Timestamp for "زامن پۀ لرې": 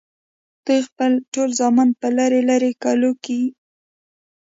1.59-2.41